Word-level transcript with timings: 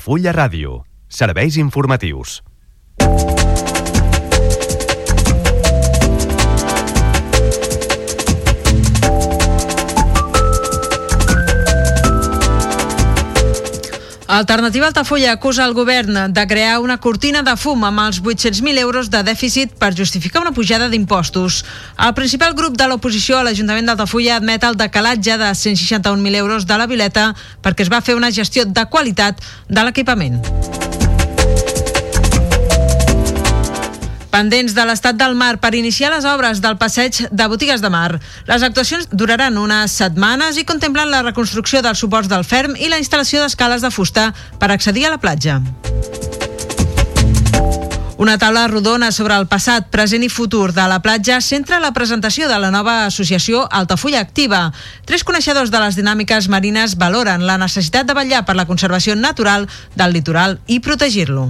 Altafulla 0.00 0.32
Ràdio. 0.32 0.78
Serveis 1.12 1.58
informatius. 1.60 2.40
Alternativa 14.30 14.86
Altafulla 14.86 15.32
acusa 15.32 15.64
el 15.64 15.72
govern 15.74 16.32
de 16.32 16.46
crear 16.46 16.78
una 16.78 17.00
cortina 17.02 17.40
de 17.42 17.56
fum 17.58 17.82
amb 17.82 17.98
els 18.04 18.20
800.000 18.22 18.78
euros 18.78 19.08
de 19.10 19.24
dèficit 19.26 19.72
per 19.74 19.90
justificar 19.98 20.44
una 20.44 20.54
pujada 20.54 20.86
d'impostos. 20.88 21.64
El 21.98 22.14
principal 22.14 22.54
grup 22.54 22.76
de 22.78 22.86
l'oposició 22.86 23.40
a 23.40 23.42
l'Ajuntament 23.42 23.90
d'Altafulla 23.90 24.36
admet 24.38 24.62
el 24.68 24.78
decalatge 24.78 25.34
de 25.34 25.50
161.000 25.50 26.44
euros 26.44 26.66
de 26.66 26.78
la 26.78 26.86
Vileta 26.86 27.32
perquè 27.58 27.82
es 27.82 27.90
va 27.90 28.04
fer 28.06 28.14
una 28.14 28.30
gestió 28.30 28.62
de 28.70 28.86
qualitat 28.86 29.42
de 29.66 29.82
l'equipament. 29.82 30.38
Pendents 34.30 34.76
de 34.76 34.84
l'estat 34.86 35.18
del 35.18 35.34
mar 35.34 35.56
per 35.58 35.74
iniciar 35.74 36.12
les 36.14 36.24
obres 36.24 36.60
del 36.62 36.78
passeig 36.78 37.18
de 37.30 37.46
botigues 37.50 37.82
de 37.82 37.90
mar. 37.90 38.20
Les 38.46 38.62
actuacions 38.62 39.08
duraran 39.10 39.58
unes 39.58 39.90
setmanes 39.90 40.56
i 40.56 40.64
contemplen 40.64 41.10
la 41.10 41.24
reconstrucció 41.26 41.82
dels 41.82 41.98
suports 41.98 42.30
del 42.30 42.46
ferm 42.46 42.78
i 42.78 42.88
la 42.88 43.00
instal·lació 43.02 43.42
d'escales 43.42 43.82
de 43.82 43.90
fusta 43.90 44.30
per 44.62 44.70
accedir 44.70 45.08
a 45.08 45.16
la 45.16 45.18
platja. 45.18 45.58
Una 48.20 48.36
taula 48.36 48.66
rodona 48.68 49.08
sobre 49.16 49.32
el 49.40 49.46
passat, 49.48 49.86
present 49.88 50.22
i 50.22 50.28
futur 50.28 50.74
de 50.76 50.84
la 50.92 50.98
platja 51.00 51.38
centra 51.40 51.78
la 51.80 51.94
presentació 51.96 52.50
de 52.50 52.58
la 52.60 52.68
nova 52.70 53.06
associació 53.06 53.64
Altafulla 53.64 54.20
Activa. 54.20 54.74
Tres 55.08 55.24
coneixedors 55.24 55.72
de 55.72 55.80
les 55.80 55.96
dinàmiques 55.96 56.50
marines 56.52 56.98
valoren 57.00 57.46
la 57.48 57.56
necessitat 57.56 58.04
de 58.04 58.14
vetllar 58.20 58.44
per 58.44 58.60
la 58.60 58.68
conservació 58.68 59.16
natural 59.16 59.64
del 59.96 60.12
litoral 60.12 60.60
i 60.68 60.82
protegir-lo. 60.84 61.48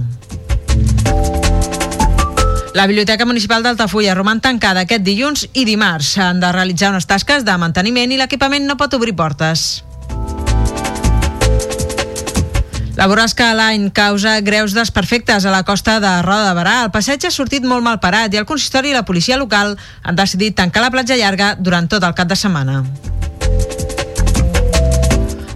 La 2.73 2.87
Biblioteca 2.87 3.25
Municipal 3.25 3.65
d'Altafulla 3.65 4.13
roman 4.15 4.39
tancada 4.39 4.85
aquest 4.85 5.03
dilluns 5.03 5.43
i 5.51 5.65
dimarts. 5.67 6.13
S'han 6.15 6.39
de 6.39 6.51
realitzar 6.55 6.93
unes 6.93 7.07
tasques 7.07 7.43
de 7.43 7.55
manteniment 7.59 8.13
i 8.15 8.19
l'equipament 8.19 8.63
no 8.63 8.77
pot 8.79 8.95
obrir 8.95 9.11
portes. 9.11 9.83
La 12.95 13.07
borrasca 13.11 13.49
l'any 13.57 13.89
causa 13.91 14.37
greus 14.45 14.75
desperfectes 14.77 15.43
a 15.43 15.51
la 15.51 15.63
costa 15.67 15.99
de 15.99 16.15
Roda 16.23 16.47
de 16.47 16.55
Barà. 16.55 16.77
El 16.85 16.95
passeig 16.95 17.27
ha 17.27 17.33
sortit 17.33 17.67
molt 17.67 17.83
mal 17.83 17.99
parat 17.99 18.31
i 18.31 18.39
el 18.39 18.47
consistori 18.47 18.91
i 18.91 18.95
la 18.95 19.03
policia 19.07 19.39
local 19.41 19.75
han 20.03 20.15
decidit 20.15 20.55
tancar 20.55 20.85
la 20.85 20.95
platja 20.95 21.19
llarga 21.19 21.55
durant 21.59 21.91
tot 21.91 22.07
el 22.07 22.15
cap 22.15 22.31
de 22.31 22.39
setmana. 22.39 22.83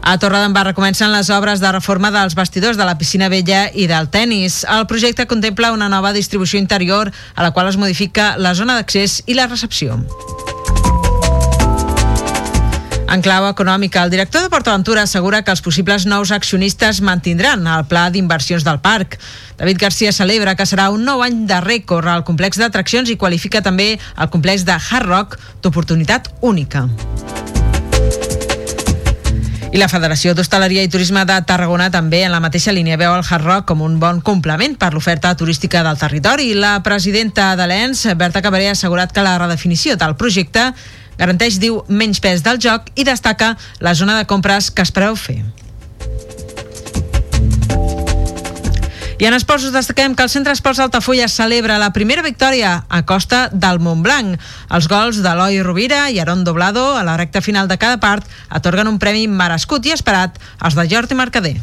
A 0.06 0.20
Torredembarra 0.20 0.76
comencen 0.78 1.10
les 1.12 1.32
obres 1.34 1.60
de 1.60 1.72
reforma 1.74 2.12
dels 2.14 2.36
vestidors 2.38 2.78
de 2.78 2.86
la 2.86 2.94
piscina 3.00 3.26
vella 3.26 3.72
i 3.74 3.88
del 3.90 4.06
tennis. 4.14 4.60
El 4.70 4.86
projecte 4.86 5.26
contempla 5.26 5.72
una 5.74 5.90
nova 5.90 6.12
distribució 6.14 6.60
interior 6.62 7.10
a 7.34 7.42
la 7.42 7.50
qual 7.52 7.72
es 7.72 7.78
modifica 7.82 8.36
la 8.38 8.54
zona 8.54 8.76
d'accés 8.78 9.24
i 9.26 9.34
la 9.34 9.48
recepció. 9.50 9.98
En 13.10 13.26
clau 13.26 13.48
econòmica, 13.50 14.04
el 14.06 14.14
director 14.14 14.46
de 14.46 14.54
PortAventura 14.54 15.08
assegura 15.10 15.42
que 15.42 15.50
els 15.50 15.66
possibles 15.66 16.06
nous 16.06 16.30
accionistes 16.36 17.02
mantindran 17.02 17.66
el 17.66 17.90
pla 17.90 18.12
d'inversions 18.14 18.62
del 18.62 18.82
parc. 18.86 19.18
David 19.58 19.82
Garcia 19.82 20.14
celebra 20.14 20.54
que 20.54 20.70
serà 20.70 20.92
un 20.94 21.02
nou 21.02 21.26
any 21.26 21.48
de 21.50 21.58
rècord 21.66 22.06
al 22.06 22.22
complex 22.30 22.62
d'atraccions 22.62 23.10
i 23.10 23.18
qualifica 23.18 23.66
també 23.66 23.96
el 23.98 24.30
complex 24.30 24.70
de 24.70 24.78
Hard 24.78 25.10
Rock 25.10 25.40
d'oportunitat 25.66 26.30
única. 26.42 26.86
I 29.76 29.80
la 29.82 29.90
Federació 29.92 30.32
d'Hostaleria 30.32 30.86
i 30.86 30.88
Turisme 30.88 31.26
de 31.28 31.36
Tarragona 31.44 31.90
també 31.92 32.22
en 32.24 32.32
la 32.32 32.40
mateixa 32.40 32.72
línia 32.72 32.96
veu 32.96 33.12
el 33.12 33.26
Hard 33.28 33.44
Rock 33.44 33.66
com 33.68 33.82
un 33.84 33.98
bon 34.00 34.22
complement 34.24 34.78
per 34.80 34.94
l'oferta 34.94 35.34
turística 35.36 35.82
del 35.84 36.00
territori. 36.00 36.54
La 36.56 36.78
presidenta 36.80 37.50
de 37.60 37.68
l'ENS, 37.68 38.06
Berta 38.16 38.40
Cabré, 38.40 38.70
ha 38.70 38.78
assegurat 38.78 39.12
que 39.12 39.26
la 39.26 39.36
redefinició 39.42 39.98
del 40.00 40.16
projecte 40.16 40.70
garanteix, 41.20 41.60
diu, 41.60 41.82
menys 41.90 42.24
pes 42.24 42.46
del 42.48 42.62
joc 42.64 42.88
i 42.96 43.04
destaca 43.04 43.58
la 43.84 43.98
zona 44.00 44.16
de 44.16 44.24
compres 44.32 44.72
que 44.72 44.88
es 44.88 44.96
preveu 44.96 45.20
fer. 45.20 45.42
I 49.18 49.28
en 49.30 49.34
esports 49.34 49.64
us 49.64 49.72
destaquem 49.72 50.16
que 50.16 50.24
el 50.26 50.30
Centre 50.30 50.52
Esports 50.52 50.82
Altafulla 50.84 51.30
celebra 51.32 51.78
la 51.80 51.94
primera 51.96 52.24
victòria 52.26 52.84
a 52.90 53.06
costa 53.08 53.46
del 53.52 53.80
Montblanc. 53.80 54.36
Els 54.76 54.90
gols 54.92 55.22
d'Eloi 55.24 55.62
Rovira 55.64 56.10
i 56.12 56.20
Aron 56.20 56.44
Doblado 56.44 56.84
a 56.98 57.04
la 57.08 57.16
recta 57.16 57.40
final 57.40 57.72
de 57.72 57.80
cada 57.80 58.02
part 58.04 58.28
atorguen 58.50 58.92
un 58.92 59.00
premi 59.00 59.30
merescut 59.32 59.88
i 59.88 59.96
esperat 59.96 60.36
als 60.60 60.76
de 60.76 60.90
Jordi 60.92 61.16
Mercader. 61.16 61.56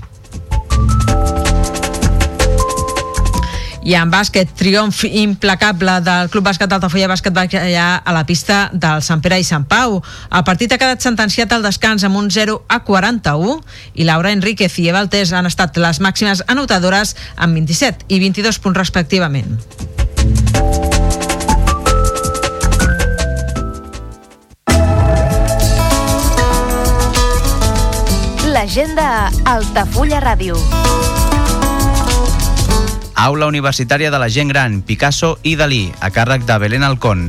I 3.82 3.97
en 3.98 4.10
bàsquet, 4.10 4.50
triomf 4.54 5.03
implacable 5.09 5.97
del 6.06 6.28
Club 6.31 6.47
Bàsquet 6.47 6.70
d'Altafulla 6.70 7.09
Bàsquet 7.10 7.34
va 7.34 7.47
allà 7.48 7.87
a 7.98 8.12
la 8.15 8.22
pista 8.26 8.69
del 8.72 9.03
Sant 9.03 9.22
Pere 9.22 9.41
i 9.43 9.47
Sant 9.47 9.65
Pau. 9.66 9.98
El 10.31 10.44
partit 10.47 10.72
ha 10.72 10.78
quedat 10.78 11.03
sentenciat 11.03 11.53
al 11.53 11.66
descans 11.66 12.04
amb 12.06 12.20
un 12.20 12.31
0 12.31 12.60
a 12.69 12.78
41 12.87 13.59
i 13.98 14.06
Laura 14.06 14.31
Enríquez 14.31 14.78
i 14.78 14.88
Eva 14.93 15.03
Altés 15.03 15.32
han 15.34 15.50
estat 15.50 15.76
les 15.82 15.98
màximes 15.98 16.44
anotadores 16.47 17.16
amb 17.37 17.59
27 17.59 18.06
i 18.09 18.20
22 18.22 18.62
punts 18.62 18.78
respectivament. 18.78 19.59
L'agenda 28.53 29.32
Altafulla 29.44 30.22
Ràdio. 30.22 30.54
Aula 33.22 33.47
Universitària 33.47 34.10
de 34.10 34.19
la 34.19 34.27
Gent 34.34 34.49
Gran, 34.50 34.81
Picasso 34.83 35.37
i 35.47 35.53
Dalí, 35.55 35.84
a 36.03 36.09
càrrec 36.10 36.43
de 36.43 36.56
Belén 36.59 36.83
Alcón. 36.83 37.28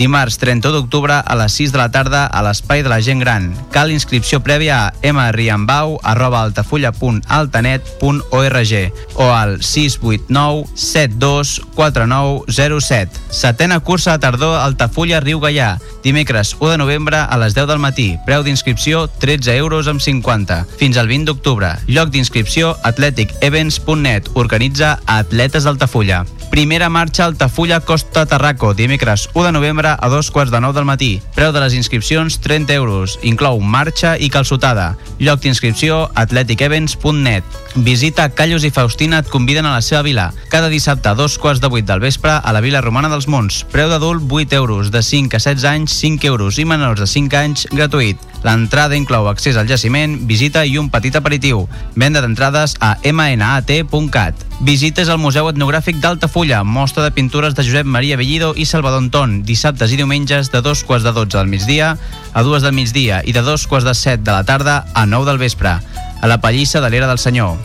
Dimarts 0.00 0.40
31 0.40 0.72
d'octubre 0.72 1.20
a 1.20 1.34
les 1.36 1.52
6 1.52 1.74
de 1.74 1.78
la 1.78 1.90
tarda 1.92 2.24
a 2.24 2.40
l'Espai 2.40 2.80
de 2.80 2.88
la 2.88 3.04
Gent 3.04 3.20
Gran. 3.20 3.52
Cal 3.68 3.92
inscripció 3.92 4.40
prèvia 4.40 4.88
a 4.88 5.12
mriambau 5.12 6.00
arroba 6.00 6.40
altafulla.altanet.org 6.40 8.72
o 9.20 9.28
al 9.28 9.60
689 9.60 10.72
72 10.72 11.60
4907. 11.76 13.12
Setena 13.28 13.84
cursa 13.84 14.16
de 14.16 14.24
tardor 14.24 14.56
a 14.56 14.64
Altafulla 14.64 15.20
Riu 15.20 15.36
Gaià. 15.44 15.76
Dimecres 16.00 16.56
1 16.56 16.64
de 16.70 16.78
novembre 16.80 17.20
a 17.20 17.36
les 17.36 17.52
10 17.52 17.68
del 17.68 17.84
matí. 17.84 18.16
Preu 18.24 18.40
d'inscripció 18.42 19.04
13 19.20 19.60
euros 19.60 19.84
amb 19.84 20.00
50. 20.00 20.64
Fins 20.80 20.96
al 20.96 21.12
20 21.12 21.28
d'octubre. 21.28 21.76
Lloc 21.92 22.08
d'inscripció 22.08 22.72
atleticevents.net. 22.88 24.32
Organitza 24.32 24.96
Atletes 25.04 25.68
d'Altafulla. 25.68 26.24
Primera 26.50 26.88
marxa 26.88 27.26
Altafulla 27.26 27.78
Costa 27.78 28.26
Tarraco, 28.26 28.74
dimecres 28.74 29.30
1 29.34 29.46
de 29.46 29.52
novembre 29.52 29.89
a 29.98 30.08
dos 30.12 30.30
quarts 30.30 30.52
de 30.52 30.60
nou 30.60 30.72
del 30.76 30.86
matí. 30.86 31.22
Preu 31.34 31.52
de 31.52 31.60
les 31.62 31.74
inscripcions 31.74 32.38
30 32.44 32.74
euros. 32.74 33.18
Inclou 33.22 33.60
marxa 33.60 34.16
i 34.18 34.30
calçotada. 34.30 34.96
Lloc 35.18 35.42
d'inscripció 35.42 36.08
atleticevents.net. 36.14 37.44
Visita 37.74 38.28
Callos 38.30 38.64
i 38.64 38.70
Faustina 38.70 39.20
et 39.20 39.30
conviden 39.30 39.66
a 39.66 39.74
la 39.74 39.82
seva 39.82 40.02
vila. 40.06 40.30
Cada 40.50 40.68
dissabte 40.72 41.10
a 41.10 41.14
dos 41.18 41.38
quarts 41.38 41.60
de 41.60 41.68
vuit 41.68 41.86
del 41.86 42.00
vespre 42.00 42.38
a 42.38 42.52
la 42.52 42.62
Vila 42.62 42.80
Romana 42.80 43.10
dels 43.10 43.28
Monts. 43.28 43.64
Preu 43.72 43.90
d'adult 43.90 44.22
8 44.30 44.56
euros. 44.56 44.90
De 44.90 45.02
5 45.02 45.36
a 45.36 45.40
16 45.40 45.64
anys 45.64 45.98
5 45.98 46.26
euros 46.30 46.58
i 46.58 46.64
menors 46.64 47.00
de 47.00 47.10
5 47.10 47.40
anys 47.44 47.66
gratuït. 47.72 48.29
L'entrada 48.44 48.96
inclou 48.96 49.28
accés 49.28 49.56
al 49.60 49.68
jaciment, 49.68 50.14
visita 50.26 50.64
i 50.64 50.78
un 50.80 50.88
petit 50.90 51.16
aperitiu. 51.16 51.66
Venda 51.94 52.22
d'entrades 52.24 52.76
a 52.80 52.94
mnat.cat. 53.04 54.46
Visites 54.64 55.08
al 55.08 55.20
Museu 55.20 55.48
Etnogràfic 55.50 56.00
d'Altafulla, 56.00 56.62
mostra 56.64 57.04
de 57.04 57.12
pintures 57.16 57.54
de 57.56 57.64
Josep 57.64 57.88
Maria 57.88 58.16
Bellido 58.20 58.54
i 58.56 58.64
Salvador 58.64 59.04
Anton, 59.04 59.40
dissabtes 59.44 59.92
i 59.92 60.00
diumenges 60.00 60.52
de 60.52 60.62
dos 60.64 60.84
quarts 60.84 61.04
de 61.04 61.12
12 61.16 61.36
del 61.36 61.52
migdia 61.52 61.96
a 62.32 62.42
dues 62.42 62.62
del 62.62 62.76
migdia 62.76 63.22
i 63.24 63.32
de 63.32 63.42
dos 63.42 63.66
quarts 63.66 63.88
de 63.88 63.94
7 63.94 64.22
de 64.22 64.32
la 64.32 64.44
tarda 64.44 64.84
a 64.94 65.06
9 65.06 65.26
del 65.26 65.38
vespre, 65.38 65.76
a 66.20 66.26
la 66.26 66.40
Pallissa 66.40 66.80
de 66.80 66.90
l'Era 66.90 67.08
del 67.08 67.18
Senyor. 67.18 67.56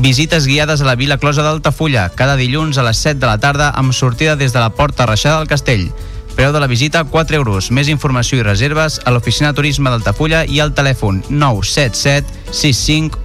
Visites 0.00 0.46
guiades 0.46 0.80
a 0.80 0.86
la 0.86 0.94
Vila 0.96 1.18
Closa 1.18 1.42
d'Altafulla, 1.42 2.08
cada 2.16 2.36
dilluns 2.40 2.78
a 2.78 2.84
les 2.86 2.96
7 2.96 3.20
de 3.20 3.28
la 3.28 3.38
tarda 3.38 3.70
amb 3.76 3.92
sortida 3.92 4.36
des 4.36 4.54
de 4.54 4.60
la 4.62 4.70
Porta 4.70 5.06
Reixada 5.06 5.38
del 5.38 5.50
Castell. 5.50 5.90
Preu 6.40 6.54
de 6.54 6.60
la 6.60 6.66
visita 6.66 7.02
4 7.04 7.36
euros. 7.36 7.66
Més 7.68 7.90
informació 7.92 8.38
i 8.38 8.44
reserves 8.46 8.94
a 9.04 9.12
l'oficina 9.12 9.50
de 9.50 9.58
turisme 9.58 9.92
d'Altafulla 9.92 10.46
i 10.48 10.56
al 10.64 10.72
telèfon 10.72 11.20
977 11.28 12.32
65 12.56 13.20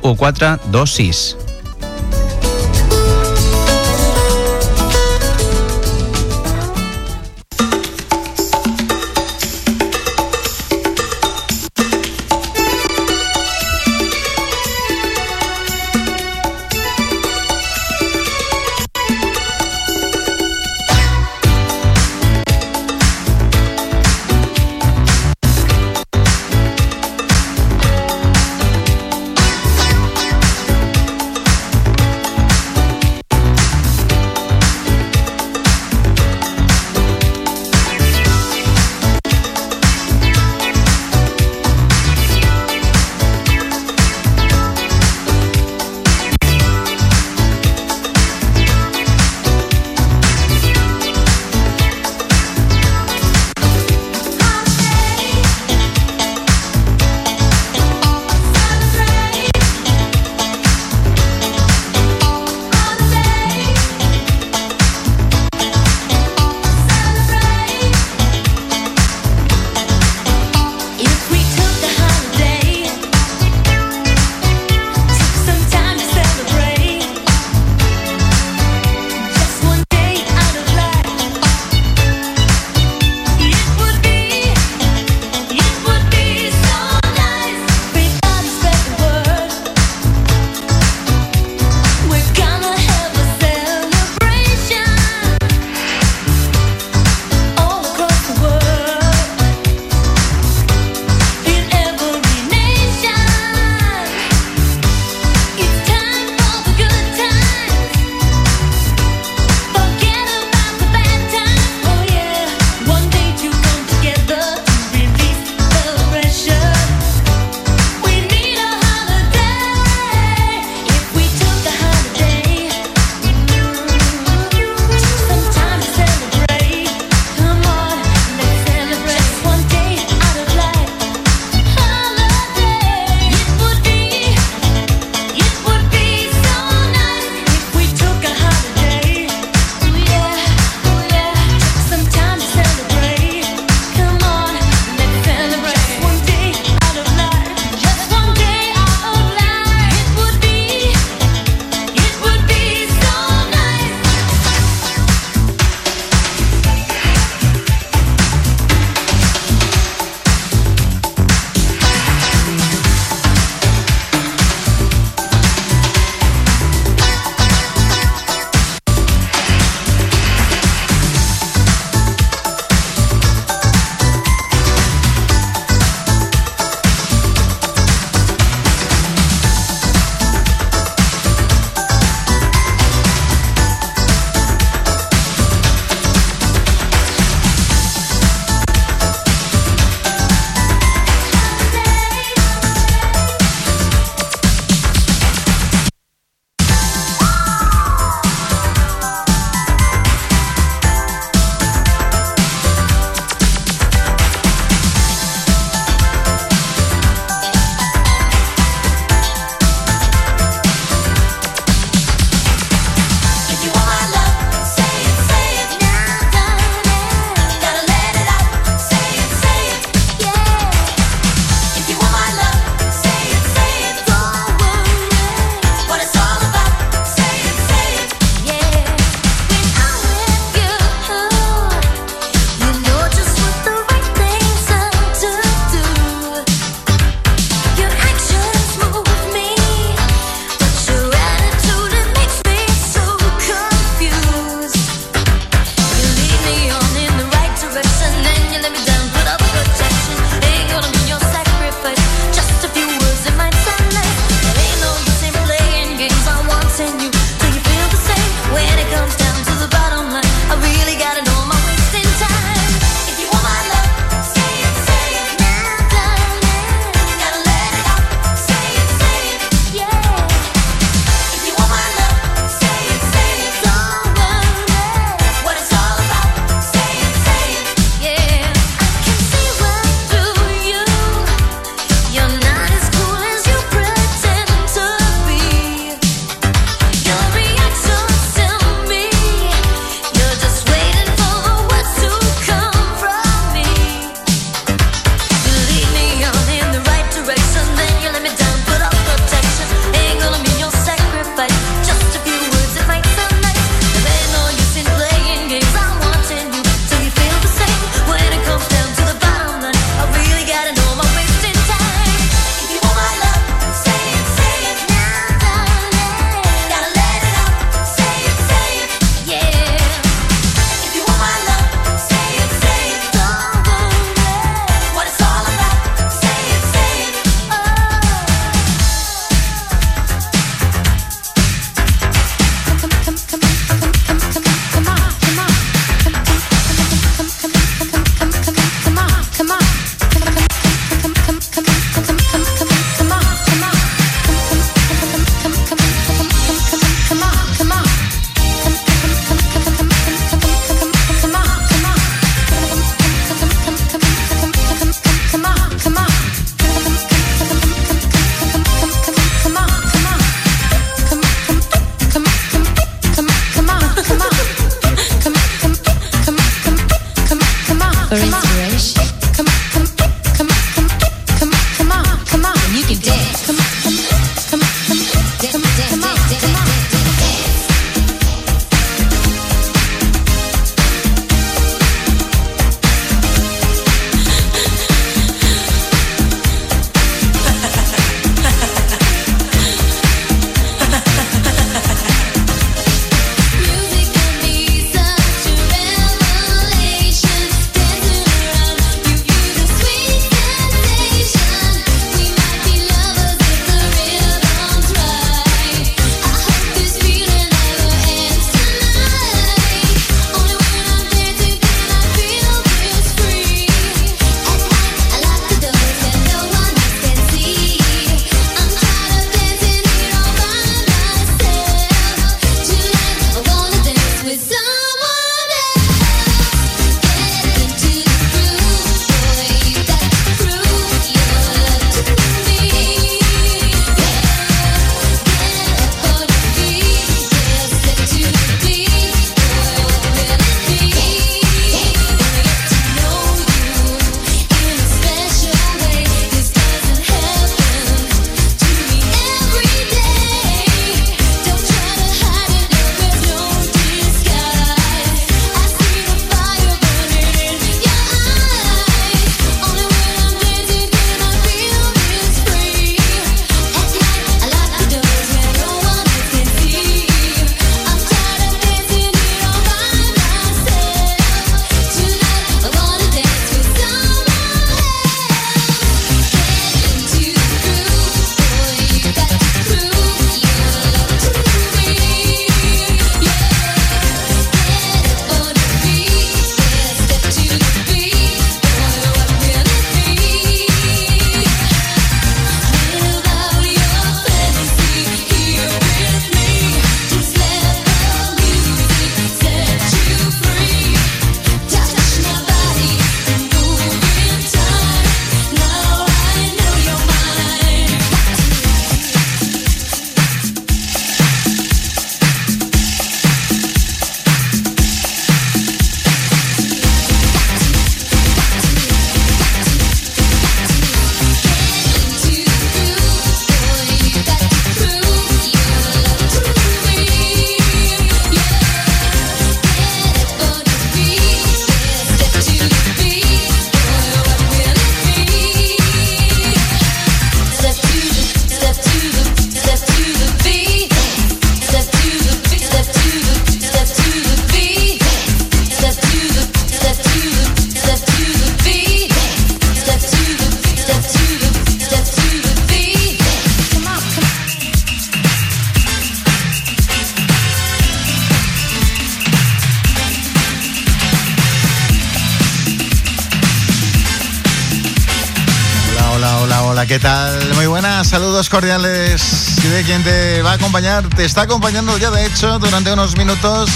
saludos 568.45 568.49
cordiales 568.49 569.55
de 569.63 569.83
quien 569.83 570.03
te 570.03 570.41
va 570.41 570.51
a 570.51 570.53
acompañar, 570.55 571.07
te 571.09 571.25
está 571.25 571.43
acompañando 571.43 571.97
ya 571.97 572.11
de 572.11 572.25
hecho 572.25 572.59
durante 572.59 572.91
unos 572.91 573.15
minutos 573.17 573.69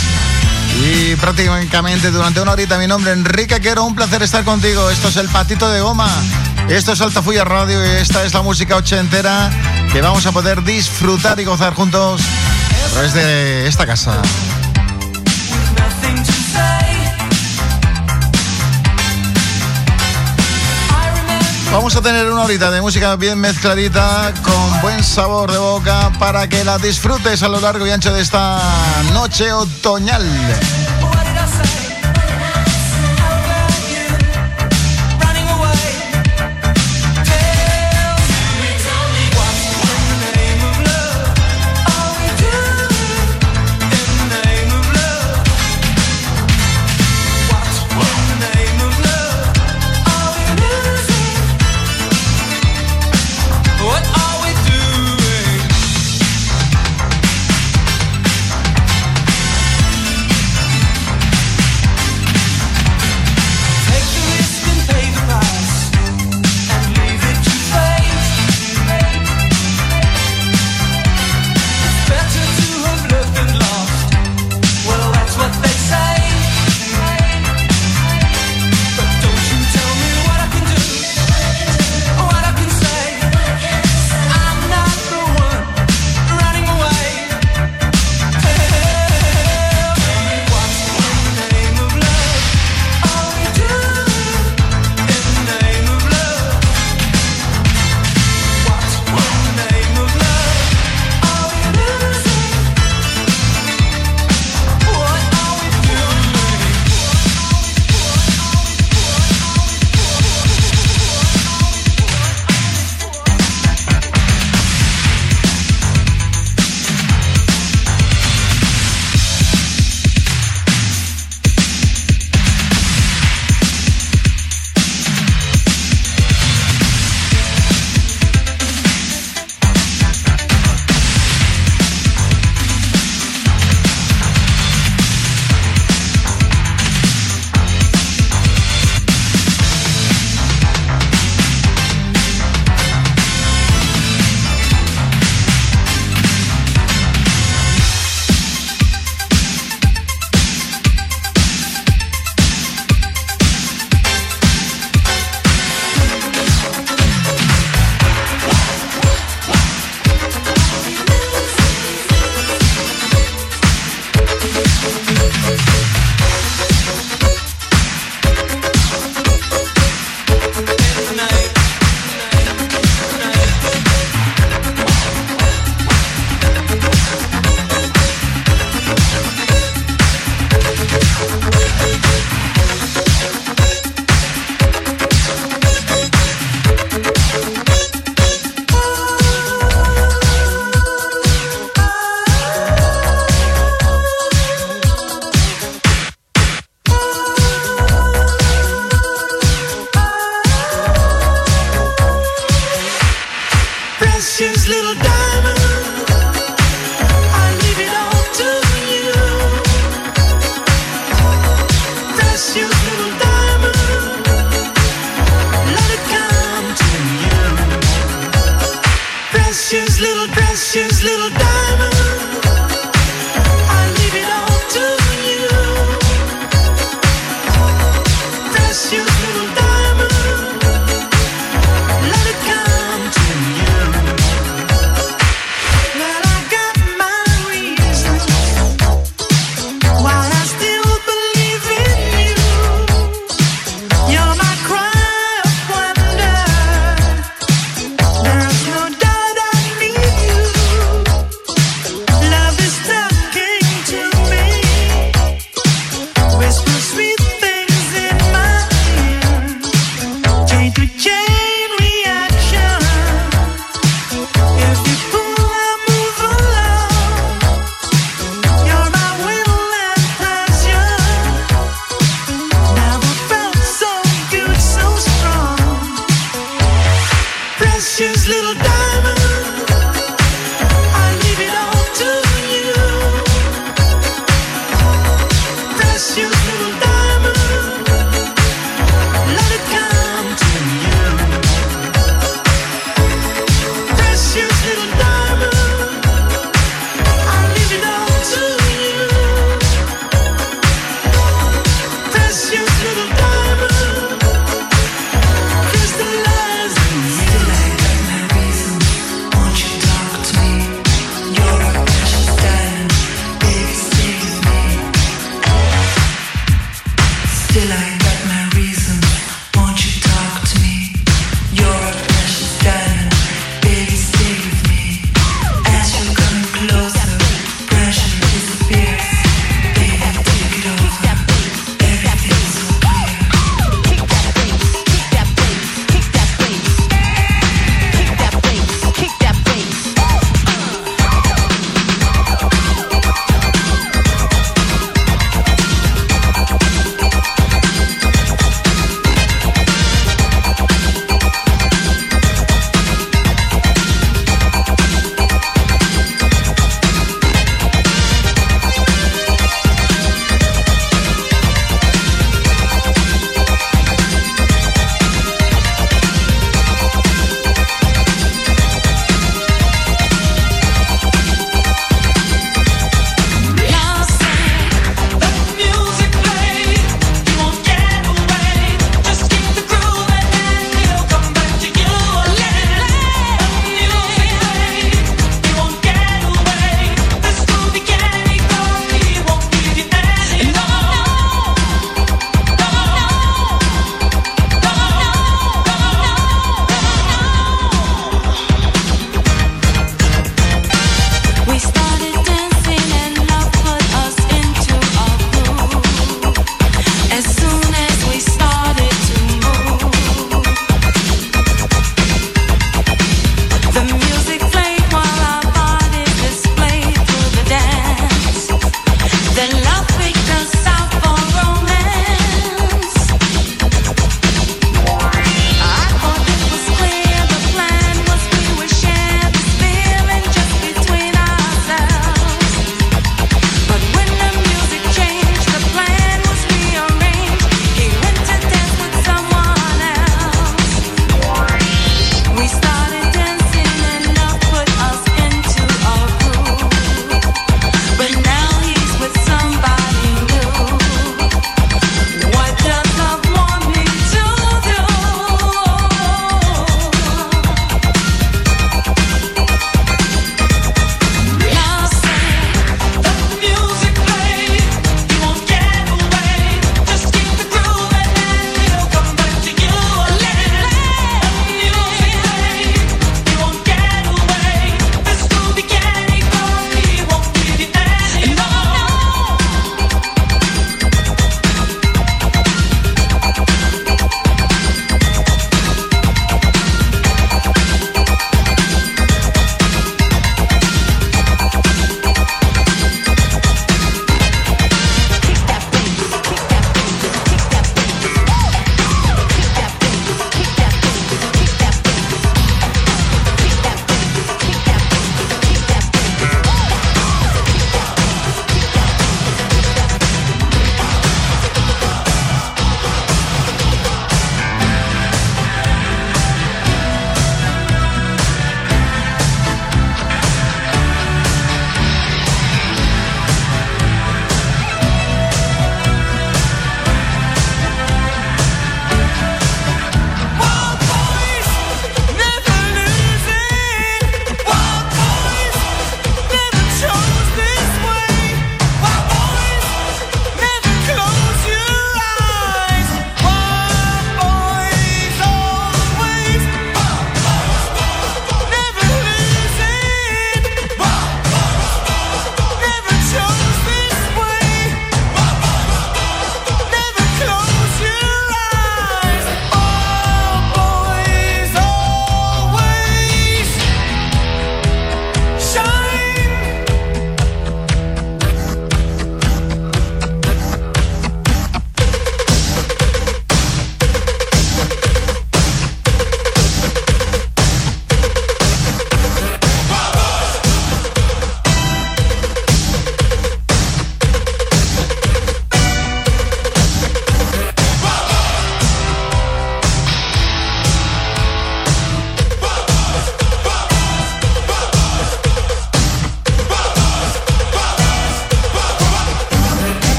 y 0.83 1.15
prácticamente 1.15 2.11
durante 2.11 2.41
una 2.41 2.51
horita. 2.51 2.77
Mi 2.77 2.87
nombre 2.87 3.11
Enrique 3.11 3.59
Quero, 3.61 3.83
un 3.83 3.95
placer 3.95 4.21
estar 4.21 4.43
contigo. 4.43 4.89
Esto 4.89 5.07
es 5.07 5.17
el 5.17 5.29
Patito 5.29 5.69
de 5.69 5.81
Goma, 5.81 6.09
esto 6.67 6.91
es 6.91 7.01
Altafulla 7.01 7.45
Radio 7.45 7.85
y 7.85 7.89
esta 7.97 8.23
es 8.23 8.33
la 8.33 8.41
música 8.41 8.75
ochentera 8.75 9.49
que 9.91 10.01
vamos 10.01 10.25
a 10.25 10.31
poder 10.31 10.63
disfrutar 10.63 11.39
y 11.39 11.45
gozar 11.45 11.73
juntos 11.73 12.21
a 12.85 12.89
través 12.93 13.13
de 13.13 13.67
esta 13.67 13.85
casa. 13.85 14.21
Vamos 21.71 21.95
a 21.95 22.01
tener 22.01 22.25
una 22.31 22.43
horita 22.43 22.71
de 22.71 22.81
música 22.81 23.15
bien 23.15 23.39
mezcladita, 23.39 24.33
con 24.43 24.81
buen 24.81 25.03
sabor 25.03 25.51
de 25.51 25.59
boca, 25.59 26.11
para 26.17 26.49
que 26.49 26.63
la 26.63 26.79
disfrutes 26.79 27.43
a 27.43 27.47
lo 27.47 27.59
largo 27.59 27.85
y 27.85 27.91
ancho 27.91 28.11
de 28.11 28.21
esta 28.21 28.59
noche 29.13 29.53
otoñal. 29.53 30.25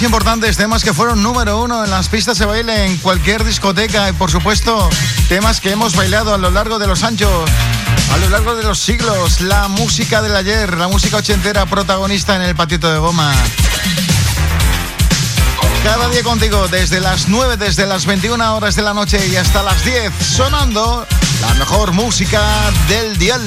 Temas 0.00 0.12
importantes, 0.12 0.56
temas 0.56 0.82
que 0.82 0.94
fueron 0.94 1.22
número 1.22 1.62
uno 1.62 1.84
en 1.84 1.90
las 1.90 2.08
pistas 2.08 2.38
de 2.38 2.46
baile 2.46 2.86
en 2.86 2.96
cualquier 2.96 3.44
discoteca 3.44 4.08
y 4.08 4.14
por 4.14 4.30
supuesto 4.30 4.88
temas 5.28 5.60
que 5.60 5.72
hemos 5.72 5.94
bailado 5.94 6.32
a 6.32 6.38
lo 6.38 6.50
largo 6.50 6.78
de 6.78 6.86
los 6.86 7.02
años, 7.02 7.30
a 8.10 8.16
lo 8.16 8.30
largo 8.30 8.54
de 8.54 8.62
los 8.62 8.78
siglos, 8.78 9.42
la 9.42 9.68
música 9.68 10.22
del 10.22 10.34
ayer, 10.34 10.78
la 10.78 10.88
música 10.88 11.18
ochentera 11.18 11.66
protagonista 11.66 12.34
en 12.34 12.40
el 12.40 12.56
patito 12.56 12.90
de 12.90 12.98
goma. 12.98 13.30
Cada 15.84 16.08
día 16.08 16.22
contigo, 16.22 16.66
desde 16.68 16.98
las 17.00 17.28
9, 17.28 17.58
desde 17.58 17.84
las 17.84 18.06
21 18.06 18.56
horas 18.56 18.76
de 18.76 18.82
la 18.82 18.94
noche 18.94 19.20
y 19.26 19.36
hasta 19.36 19.62
las 19.62 19.84
10, 19.84 20.14
sonando 20.18 21.06
la 21.42 21.54
mejor 21.56 21.92
música 21.92 22.40
del 22.88 23.18
dial. 23.18 23.42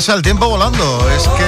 Pasa 0.00 0.14
el 0.14 0.22
tiempo 0.22 0.48
volando. 0.48 1.10
Es 1.10 1.28
que 1.28 1.44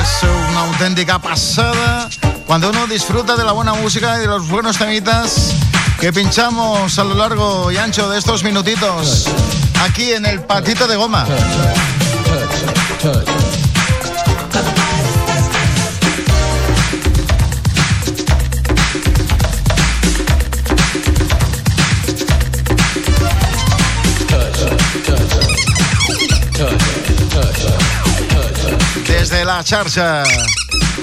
es 0.00 0.22
una 0.50 0.60
auténtica 0.60 1.18
pasada 1.18 2.08
cuando 2.46 2.70
uno 2.70 2.86
disfruta 2.86 3.34
de 3.34 3.42
la 3.42 3.50
buena 3.50 3.74
música 3.74 4.18
y 4.18 4.20
de 4.20 4.28
los 4.28 4.48
buenos 4.48 4.78
temitas 4.78 5.52
que 5.98 6.12
pinchamos 6.12 6.96
a 6.96 7.02
lo 7.02 7.16
largo 7.16 7.72
y 7.72 7.76
ancho 7.76 8.08
de 8.08 8.20
estos 8.20 8.44
minutitos 8.44 9.26
aquí 9.82 10.12
en 10.12 10.26
el 10.26 10.42
patito 10.42 10.86
de 10.86 10.94
goma. 10.94 11.26
Desde 29.38 29.52
la 29.52 29.62
charcha 29.62 30.24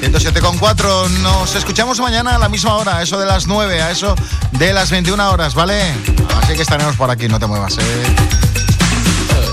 107.4 0.01 1.09
nos 1.21 1.55
escuchamos 1.55 2.01
mañana 2.01 2.35
a 2.35 2.37
la 2.37 2.49
misma 2.49 2.75
hora, 2.75 2.97
a 2.97 3.01
eso 3.01 3.17
de 3.17 3.25
las 3.25 3.47
9, 3.47 3.81
a 3.81 3.91
eso 3.91 4.13
de 4.51 4.73
las 4.73 4.91
21 4.91 5.31
horas, 5.31 5.55
¿vale? 5.55 5.93
Así 6.41 6.53
que 6.53 6.63
estaremos 6.63 6.97
por 6.97 7.09
aquí, 7.09 7.29
no 7.29 7.39
te 7.39 7.47
muevas, 7.47 7.77
¿eh? 7.77 8.15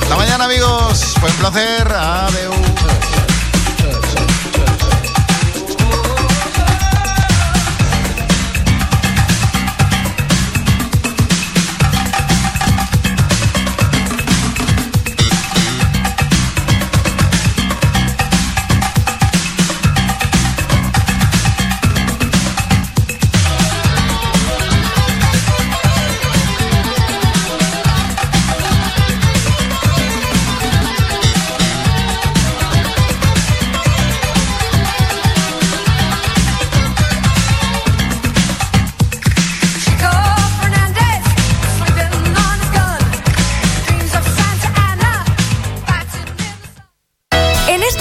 Hasta 0.03 0.16
mañana, 0.16 0.47
amigos. 0.47 1.14
Fue 1.20 1.30
un 1.30 1.37
placer. 1.37 1.93
Adeu. 1.93 2.71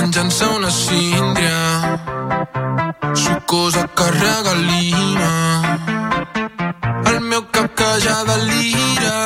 Menjant-se 0.00 0.46
una 0.46 0.70
síndria 0.70 1.98
Sucosa 3.14 3.86
que 3.96 4.06
regalina. 4.12 5.32
El 7.10 7.20
meu 7.20 7.42
cap 7.52 7.68
que 7.76 7.88
ja 8.04 8.14
delira 8.30 9.18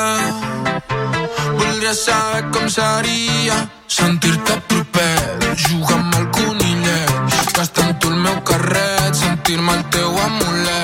Voldria 1.60 1.94
saber 1.94 2.50
com 2.50 2.66
seria 2.68 3.60
Sentir-te 3.86 4.56
proper. 4.72 5.14
Jugar 5.62 6.00
amb 6.00 6.18
el 6.18 6.26
conillet 6.40 7.38
Gastar 7.54 7.86
amb 7.86 8.00
tu 8.00 8.10
el 8.10 8.18
meu 8.26 8.40
carret 8.50 9.14
Sentir-me 9.22 9.78
el 9.78 9.84
teu 9.94 10.18
amulet 10.26 10.83